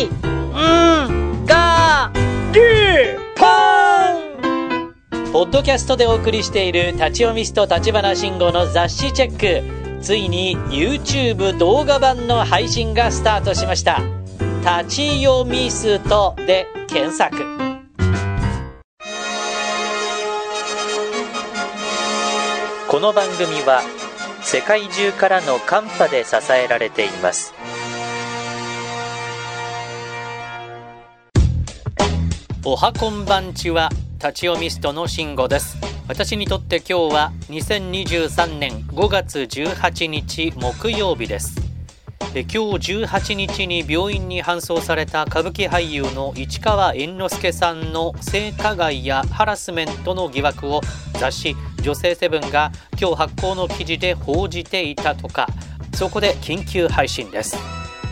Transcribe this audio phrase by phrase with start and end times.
[0.00, 2.10] い、ん、が、
[2.52, 2.60] り、
[3.36, 9.80] ぽんポッドキャストでお送りしている立ち読みスト立花慎吾の雑誌チェック。
[10.02, 14.00] ついに YouTube 動画版の配信がスタートしました。
[14.60, 17.36] 立ち読みストで検索。
[22.88, 23.82] この番組は
[24.42, 27.54] 世界中からのカンパで支えられています。
[32.62, 33.88] おはこんばんちは
[34.18, 35.78] 立ち読みストの慎吾です。
[36.08, 41.54] 私にとって今日は2023年5月18日木曜日です。
[42.34, 42.50] 今日
[43.06, 50.82] 18日に病院に搬送された歌舞伎俳優の市川猿之助さんの性加害やハラスメントの疑惑を
[51.14, 55.48] 雑誌「女性セブン」が今日発行の記事で報じていたとか
[55.94, 57.56] そこで緊急配信です。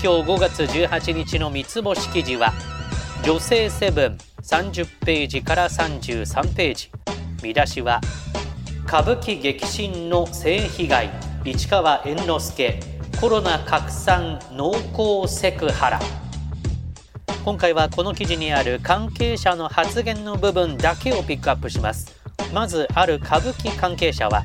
[0.03, 2.55] 今日5月18日の三つ星記事は
[3.25, 6.91] 「女性セブン30ページから33ページ。
[7.42, 8.00] 見出しは
[8.86, 11.11] 歌舞伎激震の性被害。
[11.45, 12.80] 市川猿之助
[13.20, 16.00] コロナ拡散濃厚セクハラ。
[17.45, 22.19] 今回はこの記事にある関係者の発言の部分だけをピックアップします。
[22.52, 24.45] まずある歌舞伎関係者は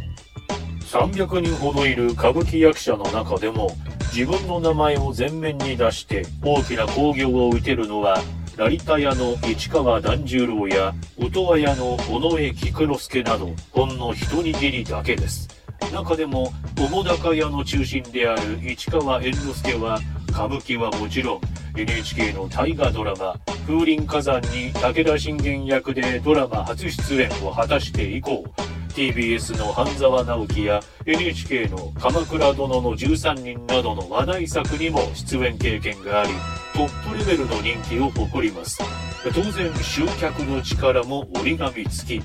[0.82, 3.76] 300人ほどいる歌舞伎役者の中でも
[4.14, 8.22] 自分の名前を前面に出して大きな興行を受けるのは
[8.56, 15.50] 成田屋の市川團十郎や音羽屋の尾上菊之助などほんの一握りだけです。
[15.92, 21.42] 中でも澤高屋の中心である市川猿之助は歌舞伎はもちろん
[21.76, 28.44] NHK の大河ドラマ「風林火山」に武田信玄役でドラマ初出演を果たして以降
[28.90, 36.30] TBS の半沢直樹や NHK の「鎌倉殿の13人」などの話題作にも出演経験があり
[36.74, 38.80] トップレベルの人気を誇ります。
[39.24, 42.24] 当然集客の力も折り紙付き。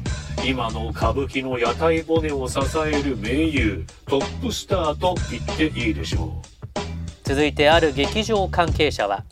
[0.48, 6.80] 今の歌舞伎の屋台骨を支える名優トップスターと言っていいでしょう。
[7.24, 9.22] 続いてある劇場関係者は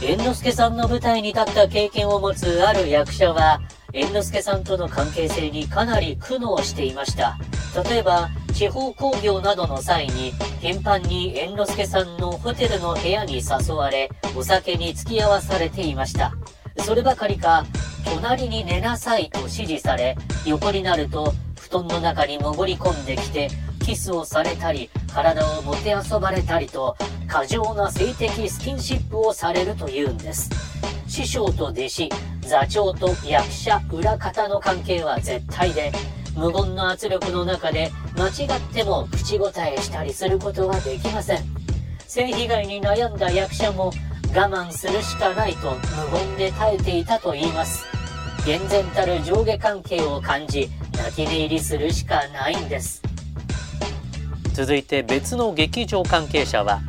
[0.00, 3.60] 猿之助さんの舞台に立った経験を持つある役者は
[3.92, 7.36] 猿之助さんとの関係性にかなり苦悩していました。
[7.88, 16.32] 例えば、地方興行などの際に、頻繁に猿之助さんのホテルの部屋に誘われ、お酒に付き合わされていました。
[16.78, 17.64] そればかりか、
[18.04, 23.48] 隣に寝なさいと指示され、横になると、布団の中に潜り込んできて、
[23.86, 26.96] キスをされたり、体をもてあそばれたりと、
[27.28, 30.50] 過剰な性的スキンシップをされるというんです。
[31.06, 32.08] 師匠と弟子、
[32.40, 35.92] 座長と役者、裏方の関係は絶対で、
[36.38, 41.40] 無言の圧力の中で間違っても口答えしたりすることはできません。
[42.06, 43.92] 性被害に悩んだ役者も
[44.32, 45.72] 我慢するしかないと
[46.12, 47.84] 無言で耐えていたと言います。
[48.46, 53.02] 厳然たる上下関係を感じ、泣き寝入りするしかないんです。
[54.52, 56.80] 続いて別の劇場関係者は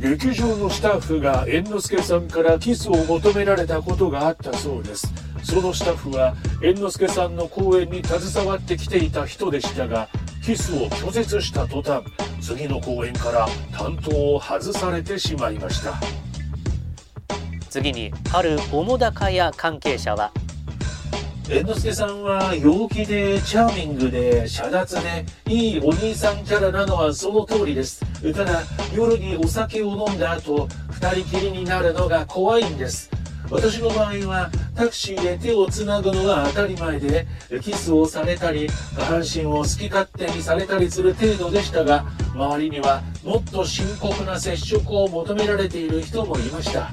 [0.00, 5.12] 劇場のスタッフが猿之助さんからキスを求められたことがあったそうです。
[5.42, 10.08] そのスタッフは猿之助さんの公演に携わってきていた人でしたが
[10.44, 12.02] キスを拒絶した途端
[12.40, 15.94] 次の公演から担当を外されてしまいました。
[17.70, 20.32] 次にある澤高屋関係者は
[21.48, 28.04] 猿之助さんは陽気でチャーミングで遮奪でいいお兄さんキャラなのはその通りです。
[28.34, 28.62] ただ
[28.92, 33.08] 夜にお酒を飲んだ後二人きりになるのが怖いんです。
[33.48, 37.28] 私の場合はタクシーで手をつなぐのが当たり前で
[37.62, 46.90] キスをされたり下半身を好き勝手にされたりする程度でしたが周りにはもっと深刻な接触を求められている人もいました。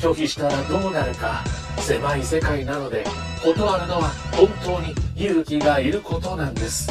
[0.00, 1.61] 拒否したらどうなるか。
[1.78, 3.04] 狭い世界なので
[3.42, 6.90] 断るのは本当に勇気がいることなんです。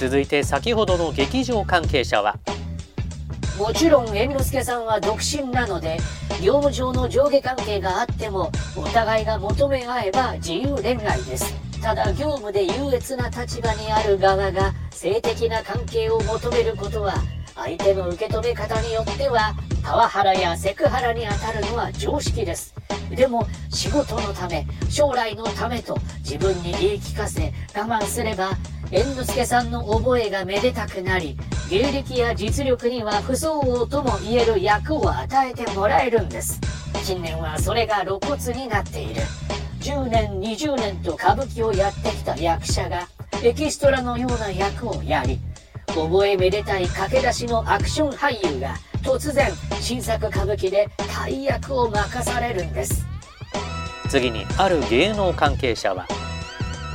[0.00, 2.38] 続いて先ほどの劇場関係者は。
[3.58, 5.98] もちろん猿之助さんは独身なので
[6.40, 11.52] 業務上の上下関係があってもお互いが求め合えば自由恋愛です。
[11.80, 17.14] ただ業務で優越な立場にある側が性的な関係を求めることは
[17.54, 22.74] 相手の受け止め方によってはパワハラやセクハラに当たるのは常識です
[23.10, 28.50] でも仕事のため将来のためと自分に言い聞かせ我慢すれば
[28.90, 31.36] 猿之助さんの覚えがめでたくなり
[31.70, 36.60] 芸歴や実力には不相応とも言える役を与えてもらえるんです。
[37.04, 39.20] 近年はそれが露骨になっている。
[39.80, 43.08] 10年20年と歌舞伎をやってきた役者が
[43.42, 45.38] エキストラのような役をやり
[45.86, 53.06] 覚えめでたい駆け出しのアクション俳優が突然新作歌舞伎で大役を任されるんです。
[54.08, 56.06] 次にある芸能関係者は。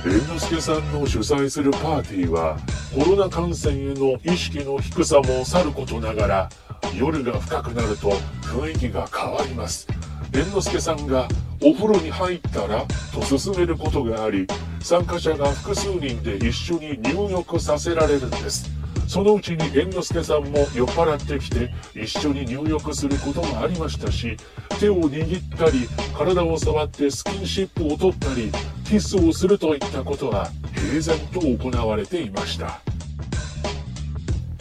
[0.04, 2.58] 猿之助さんの主催するパーティーは
[2.94, 6.50] コロナ感染への意識の低さもさることながら
[6.94, 8.12] 夜が深くなると
[8.44, 9.88] 雰囲気が変わります。
[10.34, 11.28] 猿之助さんが
[11.62, 14.48] お風呂に入ったらと勧めることがあり
[14.82, 18.70] 参加者が複数人で一緒に入浴させられるんです
[19.14, 24.36] そのうちに猿之助さんも酔っ払ってきて一緒に入浴することもありましたし
[24.80, 25.88] 手を握ったり
[26.18, 28.52] 体を触ってスキンシップを取ったり
[28.84, 32.82] キスをするといったことは平然と行われていました。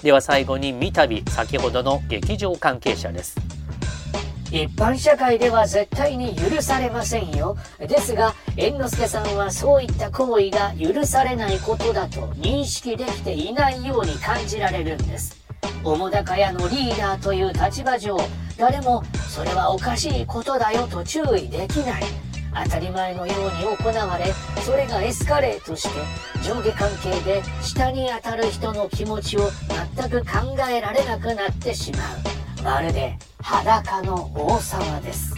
[0.02, 3.51] では最後に三度先ほどの劇場関係者です。
[4.52, 7.56] 一般社会では絶対に許されませんよ。
[7.80, 15.40] ですが、猿之助さんはそういった行為が許されないことだと認識できていないように感じられるんです。
[15.82, 18.18] 澤高屋のリーダーという立場上、
[18.58, 22.02] 誰もそれはおかしいことだよと注意できない。
[22.64, 24.26] 当たり前のように行われ、
[24.60, 25.88] それがエスカレートして、
[26.46, 29.50] 上下関係で下に当たる人の気持ちを
[29.96, 32.62] 全く考えられなくなってしまう。
[32.62, 35.34] まるで裸の王様です。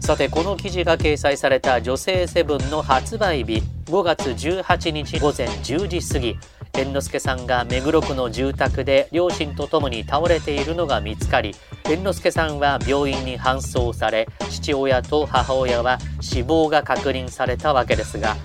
[0.00, 6.36] さてこの記事が掲載された女性セブンの発売日5月18日午前10時過ぎ。
[6.74, 11.54] 猿之助さんが目黒区の住宅で両親と共に倒れているのが見つかり
[11.84, 18.36] 猿之助さんは病院に搬送され父親と母親は死亡が確認されたわけですが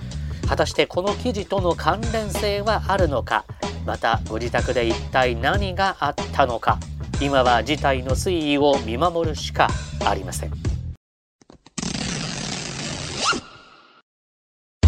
[0.46, 3.46] 果たしてこの記事との関連性はあるのか
[3.86, 6.78] またご自宅で一体何があったのか。
[7.20, 9.68] 今は事態の推移を見守るしか
[10.04, 10.52] ありません。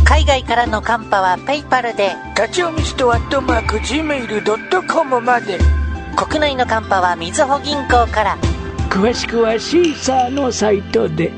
[0.05, 5.59] 海外からのカンパはペイパルで立ち読みストアットマーク Gmail.com まで。
[6.17, 8.37] 国内のカンパはみずほ銀行から。
[8.91, 11.33] 詳しくはシーサーのサイトで